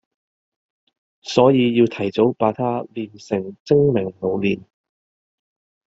[1.21, 4.63] 所以要提早把他練成精明老練